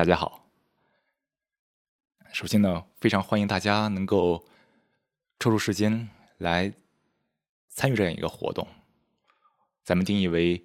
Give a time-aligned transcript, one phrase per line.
[0.00, 0.48] 大家好。
[2.32, 4.42] 首先呢，非常欢迎大家能够
[5.38, 6.72] 抽出时间来
[7.68, 8.66] 参与这样一个活动。
[9.84, 10.64] 咱们定义为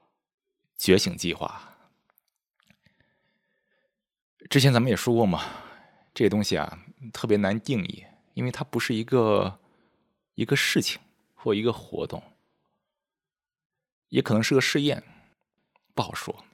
[0.76, 1.74] “觉醒计划”。
[4.50, 5.42] 之前咱们也说过嘛，
[6.12, 6.78] 这些东西啊
[7.14, 8.04] 特别难定义，
[8.34, 9.58] 因为它不是一个
[10.34, 11.00] 一个事情
[11.34, 12.22] 或一个活动，
[14.10, 15.02] 也可能是个试验，
[15.94, 16.44] 不好说。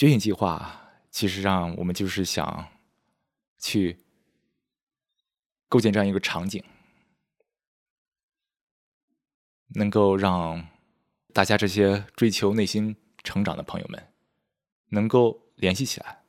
[0.00, 2.72] 觉醒计划其实上，我们就是想
[3.58, 4.02] 去
[5.68, 6.64] 构建这样一个场景，
[9.74, 10.66] 能够让
[11.34, 14.14] 大家这些追求内心成长的朋友们
[14.88, 16.24] 能够联系起来。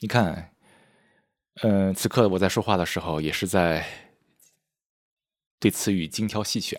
[0.00, 0.54] 你看，
[1.62, 4.12] 嗯，此刻我在说话的时候，也是在
[5.58, 6.78] 对词语精挑细选，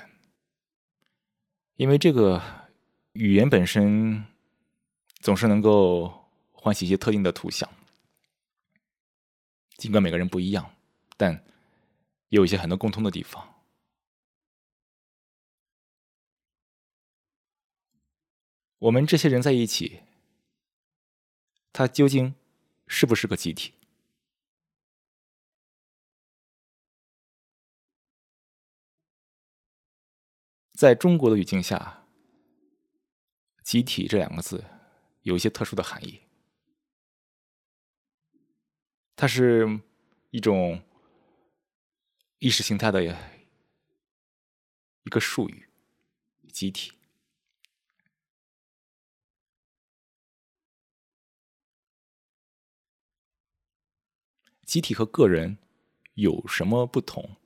[1.73, 2.60] 因为这个。
[3.13, 4.25] 语言本身
[5.19, 7.69] 总是能够唤起一些特定的图像，
[9.75, 10.73] 尽管每个人不一样，
[11.17, 11.33] 但
[12.29, 13.47] 也有一些很多共通的地方。
[18.79, 20.01] 我们这些人在一起，
[21.73, 22.33] 它究竟
[22.87, 23.73] 是不是个集体？
[30.71, 32.00] 在中国的语境下。
[33.71, 34.65] 集体这两个字
[35.21, 36.19] 有一些特殊的含义，
[39.15, 39.79] 它是
[40.29, 40.83] 一种
[42.39, 43.07] 意识形态的一
[45.09, 45.69] 个术语。
[46.51, 46.91] 集体，
[54.65, 55.57] 集体和个人
[56.15, 57.37] 有什么不同？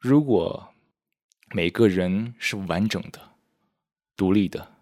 [0.00, 0.74] 如果
[1.54, 3.36] 每个人是完整的、
[4.16, 4.78] 独立的，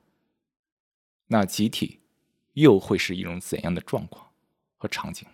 [1.27, 1.99] 那集体
[2.53, 4.33] 又会是一种怎样的状况
[4.77, 5.27] 和场景？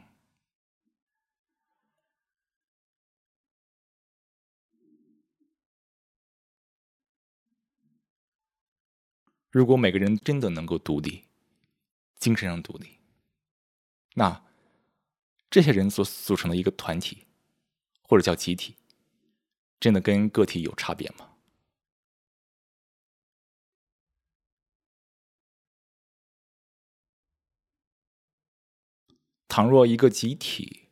[9.51, 11.25] 如果每个人真的能够独立，
[12.17, 13.01] 精神上独立，
[14.15, 14.43] 那
[15.51, 17.27] 这些人所组成的一个团体，
[18.01, 18.77] 或者叫集体。
[19.79, 21.31] 真的跟个体有差别吗？
[29.47, 30.89] 倘若一个集体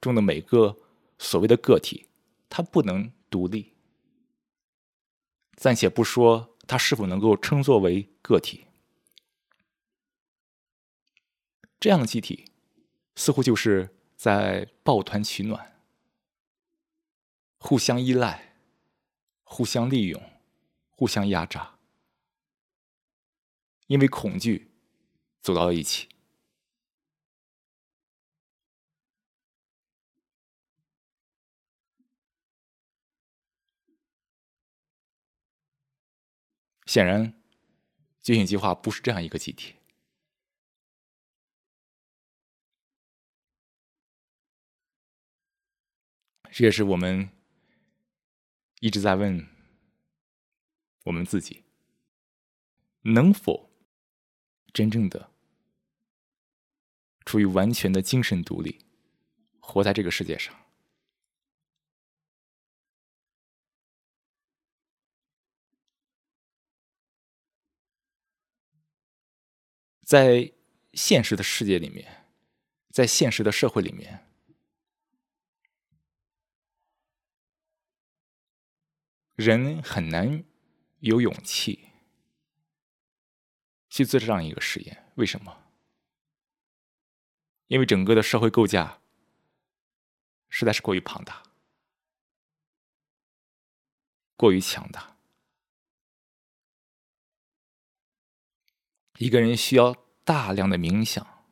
[0.00, 0.78] 中的每个
[1.18, 2.06] 所谓的个体，
[2.48, 3.74] 它不能独立，
[5.54, 8.64] 暂且不说它是否能够称作为个体，
[11.78, 12.52] 这样的集体
[13.16, 15.75] 似乎就是在抱团取暖。
[17.68, 18.54] 互相依赖，
[19.42, 20.22] 互相利用，
[20.88, 21.80] 互相压榨，
[23.88, 24.70] 因为恐惧
[25.42, 26.08] 走到了一起。
[36.86, 37.34] 显然，
[38.22, 39.74] 觉醒计划不是这样一个集体。
[46.52, 47.35] 这也是我们。
[48.86, 49.44] 一直在问
[51.06, 51.64] 我们自己：
[53.02, 53.68] 能否
[54.72, 55.32] 真正的
[57.24, 58.84] 处于完全的精神独立，
[59.58, 60.54] 活在这个世界上？
[70.04, 70.52] 在
[70.92, 72.28] 现实的世界里面，
[72.90, 74.22] 在现实的社会里面。
[79.36, 80.44] 人很难
[81.00, 81.90] 有勇气
[83.90, 85.64] 去做这样一个实验，为什么？
[87.66, 89.00] 因为整个的社会构架
[90.48, 91.42] 实在是过于庞大、
[94.36, 95.18] 过于强大。
[99.18, 99.94] 一个人需要
[100.24, 101.44] 大量的冥想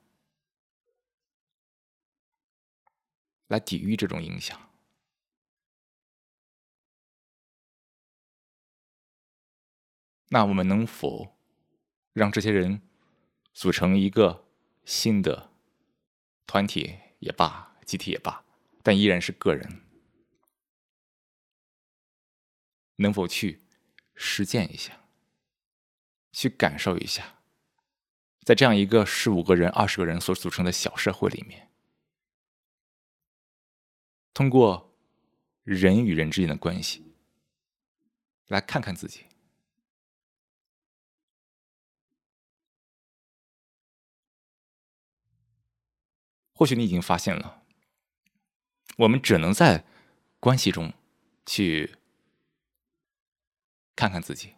[3.48, 4.73] 来抵御这种影响。
[10.34, 11.38] 那我们能否
[12.12, 12.82] 让这些人
[13.52, 14.48] 组成一个
[14.84, 15.52] 新的
[16.44, 18.44] 团体也罢，集体也罢，
[18.82, 19.82] 但依然是个人？
[22.96, 23.60] 能否去
[24.16, 25.04] 实践一下，
[26.32, 27.38] 去感受一下，
[28.42, 31.70] 在这样一个十五个人、二十个人所组成的小社会里面，
[34.32, 34.96] 通过
[35.62, 37.14] 人与人之间的关系，
[38.48, 39.26] 来看看自己。
[46.64, 47.62] 或许你已经发现了，
[48.96, 49.84] 我们只能在
[50.40, 50.94] 关系中
[51.44, 51.98] 去
[53.94, 54.54] 看看自己。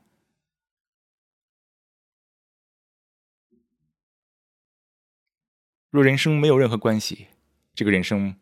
[5.91, 7.27] 若人生没有任何关系，
[7.75, 8.39] 这个人生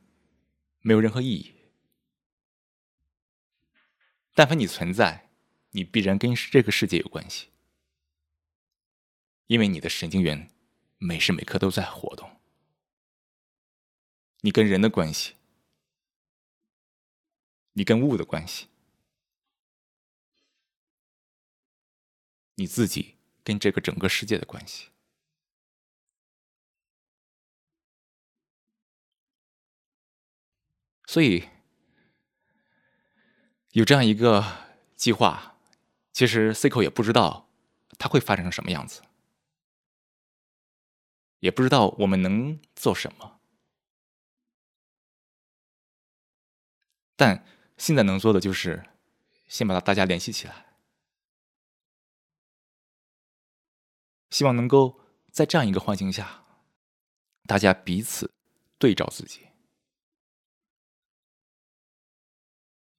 [0.80, 1.54] 没有任何意义。
[4.34, 5.30] 但凡你存在，
[5.70, 7.48] 你必然跟这个世界有关系，
[9.46, 10.50] 因为你的神经元
[10.98, 12.33] 每时每刻都在活动。
[14.44, 15.36] 你跟人的关系，
[17.72, 18.66] 你跟物的关系，
[22.56, 24.90] 你自己跟这个整个世界的关系。
[31.06, 31.48] 所以
[33.70, 35.56] 有这样一个计划，
[36.12, 37.48] 其实 C 口也不知道
[37.98, 39.00] 它会发展成什么样子，
[41.38, 43.33] 也不知道我们能做什么。
[47.16, 47.46] 但
[47.76, 48.88] 现在能做的就是，
[49.46, 50.74] 先把它大家联系起来，
[54.30, 55.00] 希望能够
[55.30, 56.44] 在这样一个环境下，
[57.46, 58.34] 大家彼此
[58.78, 59.48] 对照自己，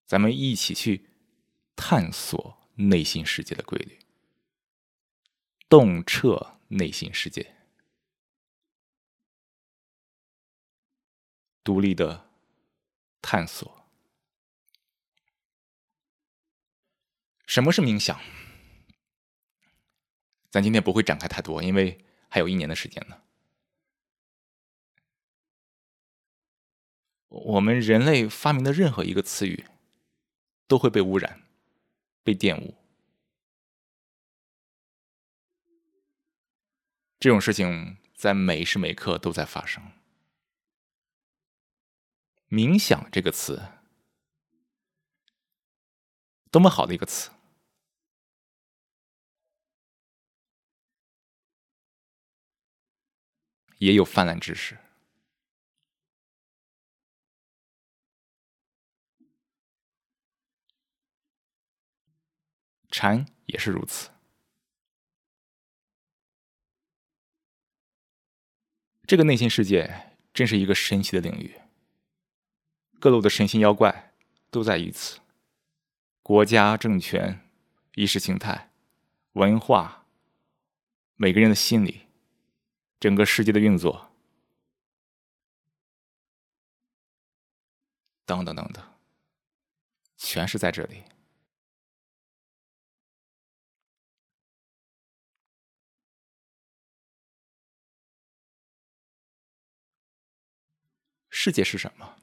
[0.06, 1.09] 咱们一起去
[1.75, 4.00] 探索内心世界的规律，
[5.68, 7.56] 洞彻内心世界，
[11.63, 12.29] 独立的
[13.21, 13.84] 探索。
[17.56, 18.19] 什么是冥想？
[20.52, 23.22] 咱今天不会展开太多，因为还有一年的时间呢。
[27.30, 29.63] 我们人类发明的任何一个词语，
[30.68, 31.44] 都会被污染、
[32.24, 32.75] 被玷污。
[37.18, 39.94] 这种事情在每时每刻都在发生。
[42.50, 43.63] 冥想这个词，
[46.52, 47.31] 多么好的一个词！
[53.77, 54.77] 也有泛滥之时，
[62.89, 64.10] 禅也是如此。
[69.06, 71.60] 这个内心世界真是一个神奇的领域，
[73.00, 74.13] 各路的神仙妖怪
[74.50, 75.19] 都在于此。
[76.24, 77.48] 国家、政权、
[77.94, 78.71] 意识形态、
[79.33, 80.07] 文化，
[81.18, 82.05] 每个人的心理。
[83.06, 84.12] 整个世界的运作，
[88.25, 88.84] 等等等等，
[90.18, 91.04] 全是在这里。
[101.30, 102.18] 世界是什么？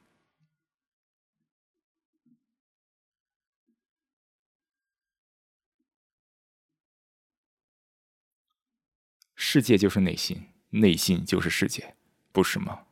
[9.36, 10.51] 世界就是内心。
[10.72, 11.94] 内心就是世界，
[12.32, 12.86] 不是吗？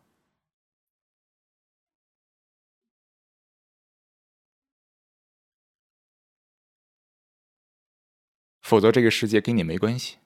[8.60, 10.18] 否则，这个世界跟你没关系。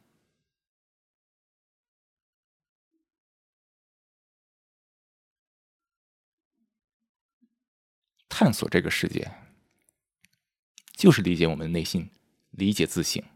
[8.28, 9.32] 探索这个世界，
[10.92, 12.10] 就是理解我们的内心，
[12.50, 13.33] 理解自省。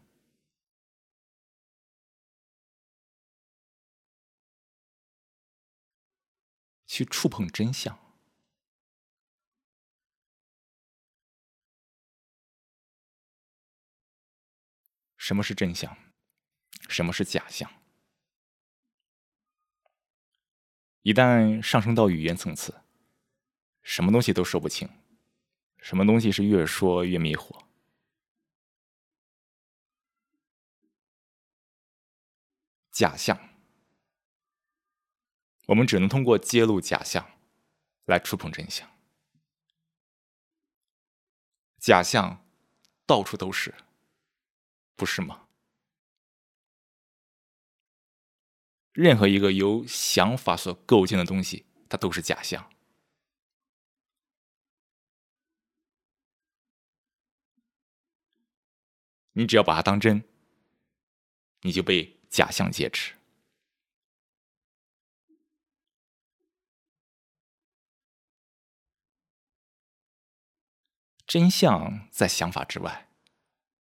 [6.99, 7.97] 去触碰真相。
[15.15, 15.95] 什么是真相？
[16.89, 17.71] 什么是假象？
[21.03, 22.81] 一旦上升到语言层次，
[23.81, 24.89] 什么东西都说不清，
[25.77, 27.63] 什么东西是越说越迷惑。
[32.91, 33.48] 假象。
[35.69, 37.37] 我们只能通过揭露假象，
[38.05, 38.89] 来触碰真相。
[41.77, 42.43] 假象
[43.05, 43.75] 到处都是，
[44.95, 45.47] 不是吗？
[48.93, 52.67] 任何一个由想法所构建的东西，它都是假象。
[59.33, 60.23] 你只要把它当真，
[61.61, 63.18] 你就被假象劫持。
[71.29, 73.07] 真相在想法之外，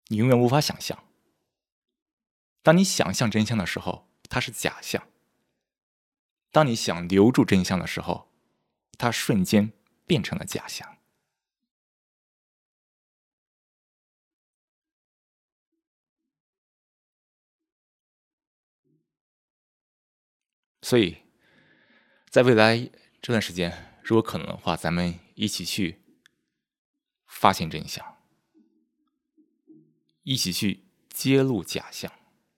[0.09, 1.03] 你永远无法想象。
[2.61, 5.01] 当你想象真相的时候，它是假象；
[6.51, 8.29] 当你想留住真相的时候，
[8.95, 9.73] 它瞬间
[10.05, 10.99] 变成了假象。
[20.83, 21.23] 所以，
[22.29, 22.77] 在未来
[23.19, 26.00] 这段时间，如果可能的话，咱们一起去
[27.41, 28.19] 发现真相，
[30.21, 32.13] 一起去揭露假象，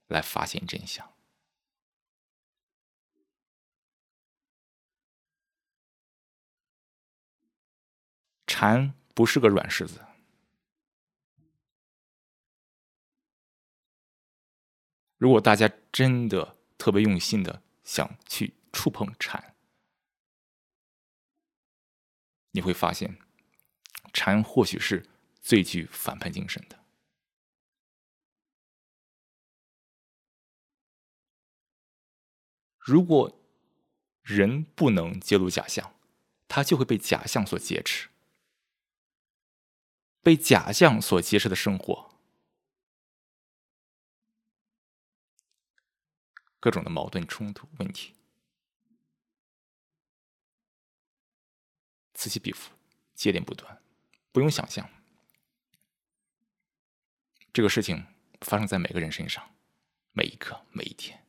[0.07, 1.13] 来发现真相。
[8.45, 10.05] 禅不是个软柿子，
[15.15, 17.63] 如果大家真的特别用心的。
[17.85, 19.57] 想去触碰禅，
[22.51, 23.19] 你会发现，
[24.13, 25.05] 禅或许是
[25.41, 26.79] 最具反叛精神的。
[32.77, 33.41] 如果
[34.21, 35.99] 人不能揭露假象，
[36.47, 38.09] 他就会被假象所劫持，
[40.21, 42.13] 被假象所劫持的生活。
[46.59, 48.13] 各种的矛盾冲突问题，
[52.13, 52.71] 此起彼伏，
[53.13, 53.82] 接连不断，
[54.33, 54.89] 不用想象，
[57.53, 58.07] 这个事情
[58.41, 59.55] 发生在每个人身上，
[60.11, 61.23] 每一刻，每一天。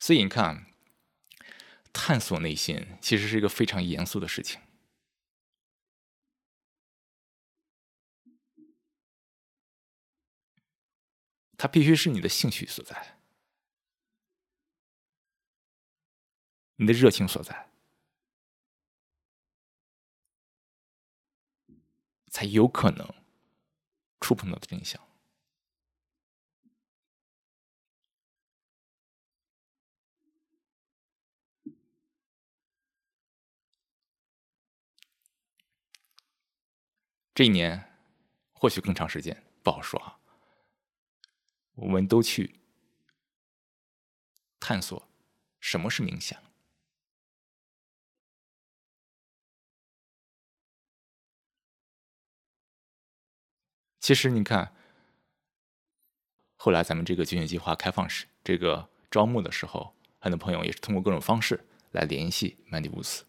[0.00, 0.66] 所以你看，
[1.92, 4.60] 探索内心其实是一个非常严肃的事情。
[11.56, 13.17] 它必须是你的兴趣所在，
[16.80, 17.68] 你的热情所在，
[22.30, 23.12] 才有可能
[24.20, 25.02] 触碰到的真相。
[37.34, 37.98] 这一年，
[38.52, 40.20] 或许更长时间，不好说啊。
[41.74, 42.60] 我们都去
[44.60, 45.08] 探索
[45.58, 46.47] 什么是冥想。
[54.08, 54.74] 其实你看，
[56.56, 63.26] 后来咱们这个军训计划开放时，这个招募的时候，很多朋友也是通过各种方式来联系曼迪乌斯。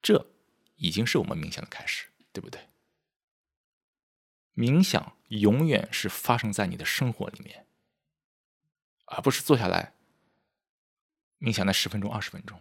[0.00, 0.32] 这
[0.76, 2.66] 已经是我们冥想的开始，对不对？
[4.54, 7.66] 冥想永远是发生在你的生活里面，
[9.04, 9.92] 而不是坐下来
[11.38, 12.58] 冥想那十分钟、二十分钟。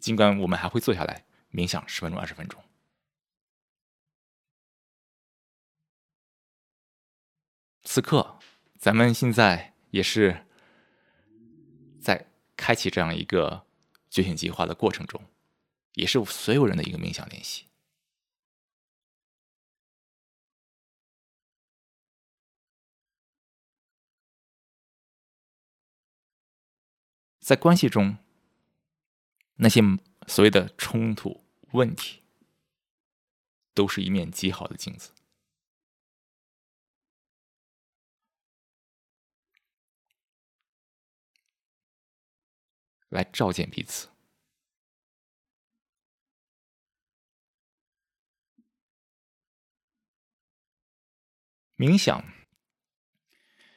[0.00, 2.60] 尽管我们还会坐下来冥想十分钟、二十分钟，
[7.82, 8.40] 此刻
[8.78, 10.44] 咱们现在也是
[12.00, 13.64] 在开启这样一个
[14.10, 15.22] 觉醒计划的过程中。
[15.94, 17.66] 也是所有人的一个冥想练习，
[27.40, 28.16] 在关系中，
[29.56, 29.82] 那些
[30.26, 32.22] 所谓的冲突问题，
[33.74, 35.10] 都是一面极好的镜子，
[43.08, 44.08] 来照见彼此。
[51.76, 52.24] 冥想，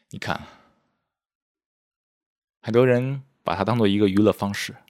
[0.09, 0.47] 你看，
[2.61, 4.84] 很多人把它当做一个娱乐方式，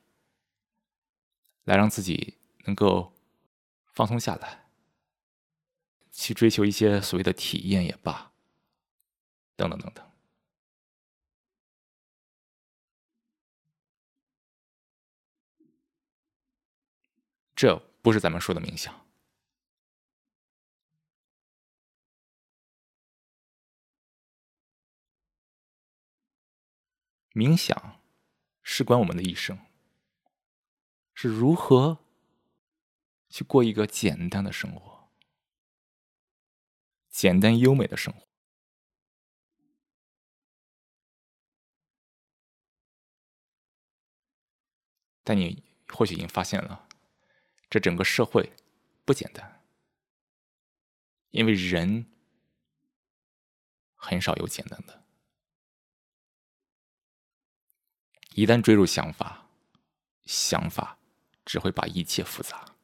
[1.66, 3.14] 来让自己能够
[3.86, 4.70] 放松下来，
[6.12, 8.32] 去追求一些所谓的体验也罢，
[9.56, 10.12] 等等等等。
[17.56, 19.06] 这不是咱们说的冥想。
[27.32, 28.02] 冥想
[28.62, 29.60] 事关我们的一生，
[31.27, 32.00] 如何
[33.29, 35.10] 去过一个简单的生活，
[37.10, 38.27] 简单优美的生活。
[45.24, 46.88] 但你或许已经发现了，
[47.70, 48.53] 这整个社会
[49.03, 49.65] 不简单，
[51.32, 52.05] 因为人
[53.96, 55.03] 很少有简单的。
[58.36, 59.50] 一旦坠入想法，
[60.25, 61.00] 想法
[61.46, 62.75] 只会把一切复杂。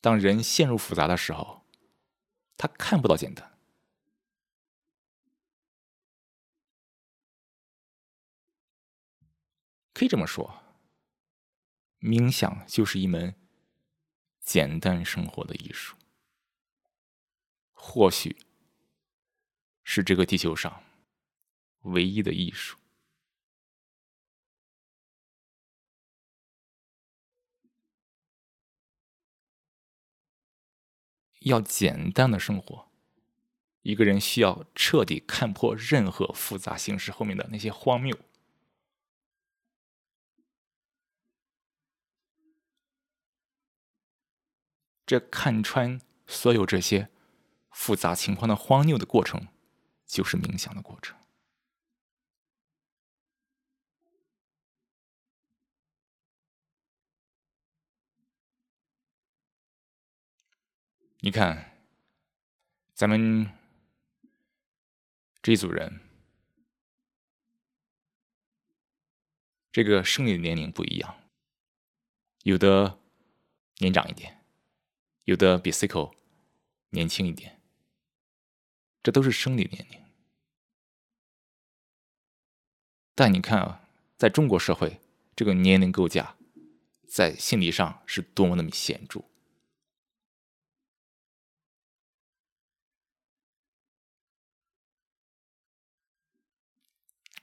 [0.00, 1.64] 当人陷入复杂的时候，
[2.56, 3.56] 他看不到简单。
[9.92, 10.62] 可以这么说，
[12.00, 13.36] 冥想就是一门
[14.40, 15.96] 简单生活的艺术，
[17.72, 18.36] 或许
[19.84, 20.82] 是这个地球上
[21.82, 22.81] 唯一的艺术。
[31.44, 32.88] 要简单的生活，
[33.82, 38.18] 一个人需要彻底看破任何复杂形式后面的那些荒谬。
[45.04, 47.10] 这看穿所有这些
[47.70, 49.48] 复杂情况的荒谬的过程，
[50.06, 51.21] 就是冥想的过程。
[61.24, 61.78] 你看，
[62.94, 63.48] 咱们
[65.40, 66.00] 这一组人，
[69.70, 71.22] 这个生理年龄不一样，
[72.42, 72.98] 有的
[73.76, 74.44] 年长一点，
[75.22, 76.12] 有的比 Cico
[76.90, 77.62] 年轻一点，
[79.00, 80.02] 这都是生理年龄。
[83.14, 85.00] 但你看啊，在中国社会，
[85.36, 86.36] 这个年龄构架
[87.06, 89.22] 在心理上是多么的显著。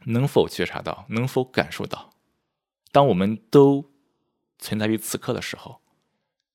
[0.06, 1.06] 能否觉察到？
[1.10, 2.14] 能否感受到？
[2.92, 3.94] 当我们都
[4.58, 5.82] 存在于此刻的时候，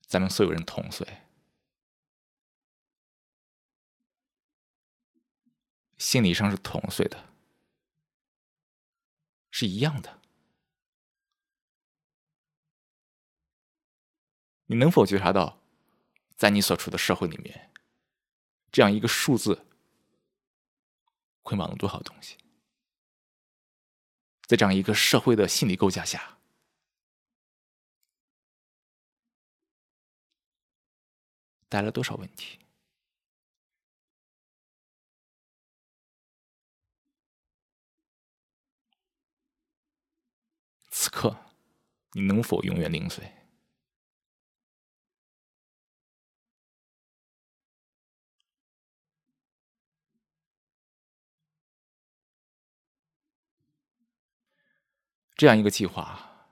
[0.01, 1.23] 咱们所有人同岁，
[5.97, 7.33] 心理上是同岁的，
[9.49, 10.21] 是一样的。
[14.65, 15.61] 你能否觉察到，
[16.35, 17.71] 在你所处的社会里面，
[18.71, 19.65] 这样一个数字
[21.43, 22.37] 捆绑了多少东西？
[24.47, 26.37] 在这样一个社会的心理构架下，
[31.67, 32.59] 带来多少问题？
[40.89, 41.35] 此刻，
[42.13, 43.44] 你能否永远零碎？
[55.35, 56.49] 这样一个计划，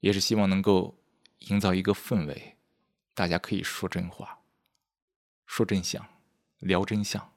[0.00, 0.98] 也是希望能够
[1.38, 2.58] 营造一个氛围，
[3.14, 4.42] 大家可以说真话，
[5.46, 6.06] 说真相，
[6.58, 7.32] 聊真相，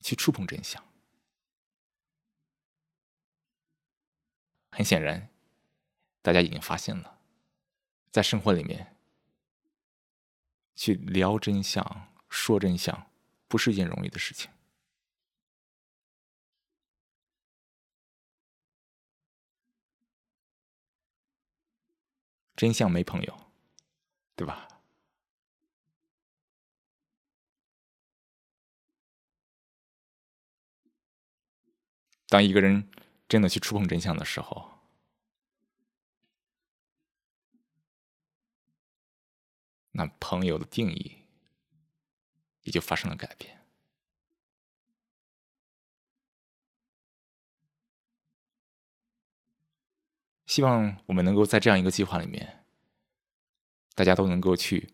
[0.00, 0.84] 去触碰真相。
[4.70, 5.28] 很显然，
[6.22, 7.18] 大家已经发现了，
[8.12, 8.96] 在生活里面，
[10.76, 13.10] 去聊真相、说真相，
[13.48, 14.48] 不是一件容易的事情。
[22.62, 23.36] 真相没朋友，
[24.36, 24.68] 对吧？
[32.28, 32.88] 当一个人
[33.28, 34.78] 真的去触碰真相的时候，
[39.90, 41.16] 那朋友的定义
[42.62, 43.61] 也就发生了改变。
[50.52, 52.62] 希望我们能够在这样一个计划里面，
[53.94, 54.92] 大家都能够去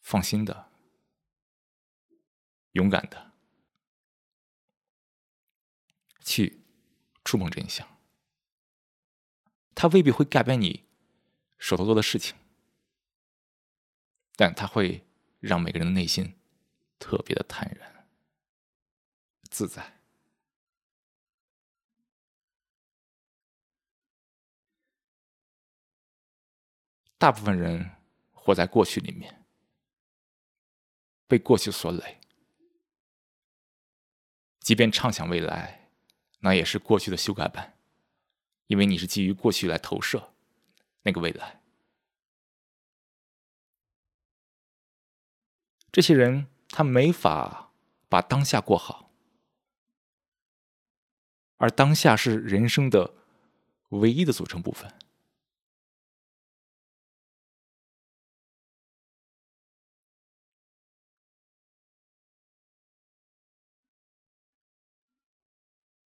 [0.00, 0.70] 放心的、
[2.72, 3.32] 勇敢的
[6.22, 6.62] 去
[7.22, 7.86] 触碰真相。
[9.74, 10.88] 它未必会改变你
[11.58, 12.34] 手头做的事情，
[14.34, 15.06] 但它会
[15.40, 16.38] 让每个人的内心
[16.98, 18.08] 特别的坦然、
[19.50, 19.99] 自在。
[27.20, 27.90] 大部分人
[28.32, 29.44] 活在过去里面，
[31.26, 32.18] 被过去所累。
[34.58, 35.90] 即便畅想未来，
[36.38, 37.76] 那也是过去的修改版，
[38.68, 40.32] 因为你是基于过去来投射
[41.02, 41.60] 那个未来。
[45.92, 47.70] 这些人他没法
[48.08, 49.12] 把当下过好，
[51.58, 53.12] 而当下是人生的
[53.90, 54.90] 唯一的组成部分。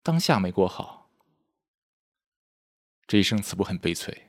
[0.04, 1.10] 当下没过好，
[3.06, 4.28] 这一生岂不很悲催？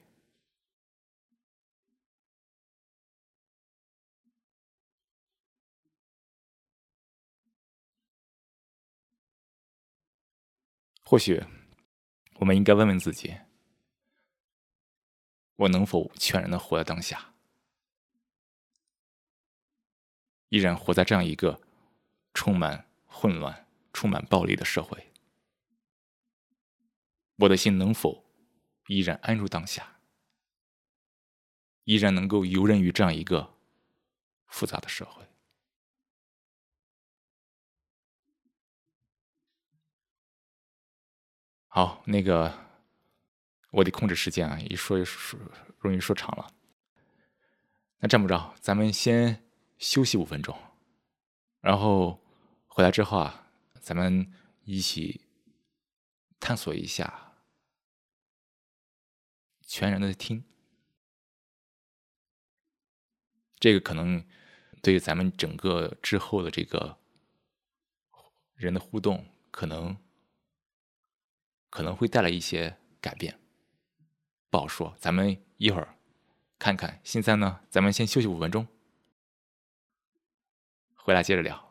[11.04, 11.44] 或许，
[12.36, 13.38] 我们应该问问自己：
[15.58, 17.34] 我能否全然的活在当下？
[20.48, 21.60] 依然活在这样一个
[22.34, 25.12] 充满混乱、充满暴力的社会，
[27.38, 28.26] 我的心能否
[28.88, 30.00] 依然安住当下？
[31.84, 33.56] 依然能够游刃于这样一个
[34.48, 35.24] 复杂的社会？
[41.68, 42.58] 好，那个
[43.72, 45.40] 我得控制时间啊，一说一说
[45.80, 46.54] 容易说长了。
[48.00, 49.42] 那这么着，咱们先。
[49.78, 50.58] 休息五分钟，
[51.60, 52.18] 然后
[52.66, 53.46] 回来之后啊，
[53.82, 54.32] 咱们
[54.64, 55.20] 一起
[56.40, 57.25] 探索一下，
[59.76, 60.42] 全然的听，
[63.60, 64.26] 这个可能
[64.82, 66.98] 对咱们整个之后的这个
[68.56, 69.98] 人的互动，可能
[71.70, 73.38] 可能会带来一些改变，
[74.50, 74.96] 不好说。
[74.98, 75.98] 咱们一会儿
[76.58, 77.02] 看看。
[77.04, 78.66] 现在呢，咱们先休息五分钟。
[80.94, 81.65] 回来接着聊。